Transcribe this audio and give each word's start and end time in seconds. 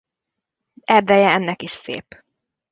Erdeje 0.85 1.29
ennek 1.29 1.61
is 1.61 1.71
szép. 1.71 2.23